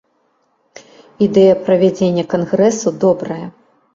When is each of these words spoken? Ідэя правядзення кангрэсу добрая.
Ідэя 1.25 1.53
правядзення 1.67 2.23
кангрэсу 2.33 2.95
добрая. 3.07 3.41